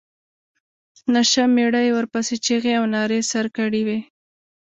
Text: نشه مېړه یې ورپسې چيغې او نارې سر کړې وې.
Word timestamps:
نشه 1.13 1.43
مېړه 1.55 1.81
یې 1.85 1.91
ورپسې 1.97 2.35
چيغې 2.45 2.73
او 2.79 2.85
نارې 2.93 3.19
سر 3.31 3.45
کړې 3.57 3.81
وې. 3.87 3.99